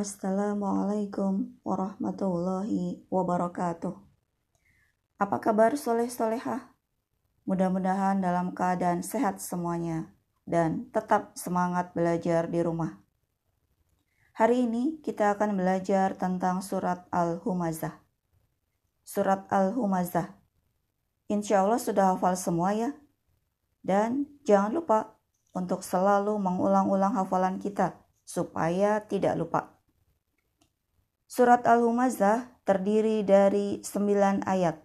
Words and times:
Assalamualaikum 0.00 1.60
warahmatullahi 1.60 3.04
wabarakatuh. 3.12 3.92
Apa 5.20 5.36
kabar 5.44 5.76
soleh-solehah? 5.76 6.72
Mudah-mudahan 7.44 8.16
dalam 8.24 8.56
keadaan 8.56 9.04
sehat 9.04 9.44
semuanya 9.44 10.08
dan 10.48 10.88
tetap 10.88 11.36
semangat 11.36 11.92
belajar 11.92 12.48
di 12.48 12.64
rumah. 12.64 12.96
Hari 14.40 14.64
ini 14.64 15.04
kita 15.04 15.36
akan 15.36 15.60
belajar 15.60 16.16
tentang 16.16 16.64
surat 16.64 17.04
Al-Humazah. 17.12 18.00
Surat 19.04 19.52
Al-Humazah. 19.52 20.32
Insya 21.28 21.60
Allah 21.60 21.76
sudah 21.76 22.16
hafal 22.16 22.40
semua 22.40 22.72
ya? 22.72 22.96
Dan 23.84 24.24
jangan 24.48 24.80
lupa 24.80 25.20
untuk 25.52 25.84
selalu 25.84 26.40
mengulang-ulang 26.40 27.20
hafalan 27.20 27.60
kita 27.60 28.00
supaya 28.24 29.04
tidak 29.04 29.36
lupa. 29.36 29.76
Surat 31.30 31.62
Al-Humazah 31.62 32.58
terdiri 32.66 33.22
dari 33.22 33.78
sembilan 33.86 34.50
ayat. 34.50 34.82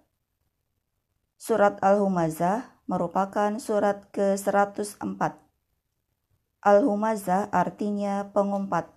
Surat 1.42 1.82
Al-Humazah 1.82 2.86
merupakan 2.86 3.58
surat 3.58 4.06
ke-104. 4.14 5.02
Al-Humazah 6.62 7.50
artinya 7.50 8.30
pengumpat. 8.30 8.94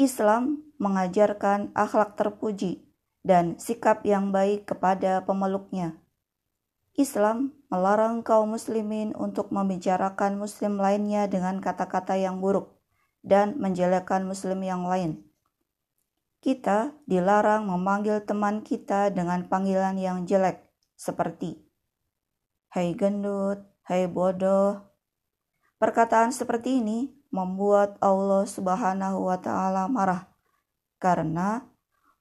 Islam 0.00 0.64
mengajarkan 0.80 1.76
akhlak 1.76 2.16
terpuji 2.16 2.88
dan 3.20 3.60
sikap 3.60 4.08
yang 4.08 4.32
baik 4.32 4.64
kepada 4.72 5.20
pemeluknya. 5.28 6.00
Islam 6.96 7.52
melarang 7.68 8.24
kaum 8.24 8.56
muslimin 8.56 9.12
untuk 9.12 9.52
membicarakan 9.52 10.40
muslim 10.40 10.80
lainnya 10.80 11.28
dengan 11.28 11.60
kata-kata 11.60 12.16
yang 12.16 12.40
buruk 12.40 12.72
dan 13.20 13.60
menjelekkan 13.60 14.24
muslim 14.24 14.64
yang 14.64 14.88
lain. 14.88 15.27
Kita 16.38 16.94
dilarang 17.02 17.66
memanggil 17.66 18.22
teman 18.22 18.62
kita 18.62 19.10
dengan 19.10 19.50
panggilan 19.50 19.98
yang 19.98 20.22
jelek, 20.22 20.62
seperti 20.94 21.58
"Hai 22.70 22.94
gendut", 22.94 23.66
"Hai 23.82 24.06
bodoh". 24.06 24.86
Perkataan 25.82 26.30
seperti 26.30 26.78
ini 26.78 27.10
membuat 27.34 27.98
Allah 27.98 28.46
Subhanahu 28.46 29.26
wa 29.26 29.38
Ta'ala 29.42 29.90
marah 29.90 30.30
karena 31.02 31.66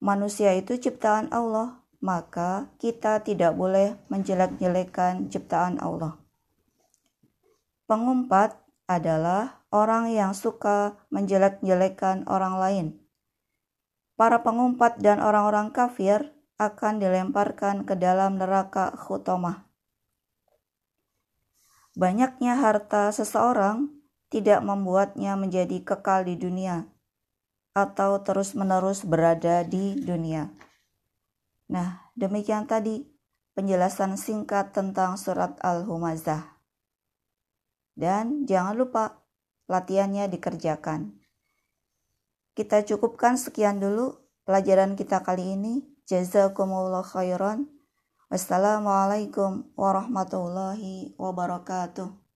manusia 0.02 0.54
itu 0.58 0.78
ciptaan 0.82 1.30
Allah, 1.30 1.82
maka 2.02 2.74
kita 2.82 3.22
tidak 3.22 3.54
boleh 3.54 4.02
menjelek-jelekan 4.10 5.30
ciptaan 5.30 5.78
Allah. 5.78 6.18
Pengumpat 7.86 8.58
adalah 8.90 9.62
orang 9.70 10.10
yang 10.10 10.34
suka 10.34 10.98
menjelek-jelekan 11.14 12.26
orang 12.26 12.58
lain 12.58 12.88
para 14.18 14.42
pengumpat 14.42 14.98
dan 14.98 15.22
orang-orang 15.22 15.70
kafir 15.70 16.34
akan 16.58 16.98
dilemparkan 16.98 17.86
ke 17.86 17.94
dalam 17.94 18.42
neraka 18.42 18.90
khutomah. 18.98 19.70
Banyaknya 21.94 22.58
harta 22.58 23.14
seseorang 23.14 23.94
tidak 24.34 24.66
membuatnya 24.66 25.38
menjadi 25.38 25.82
kekal 25.86 26.26
di 26.26 26.36
dunia 26.36 26.90
atau 27.78 28.26
terus-menerus 28.26 29.06
berada 29.06 29.62
di 29.62 29.94
dunia. 30.02 30.50
Nah, 31.70 32.10
demikian 32.18 32.66
tadi 32.66 33.06
penjelasan 33.54 34.18
singkat 34.18 34.74
tentang 34.74 35.14
surat 35.18 35.58
Al-Humazah. 35.62 36.58
Dan 37.94 38.46
jangan 38.50 38.78
lupa 38.78 39.26
latihannya 39.70 40.30
dikerjakan. 40.30 41.18
Kita 42.58 42.82
cukupkan 42.82 43.38
sekian 43.38 43.78
dulu 43.78 44.18
pelajaran 44.42 44.98
kita 44.98 45.22
kali 45.22 45.54
ini. 45.54 45.86
Jazakumullah 46.10 47.06
khairan. 47.06 47.70
Wassalamualaikum 48.34 49.78
warahmatullahi 49.78 51.14
wabarakatuh. 51.22 52.27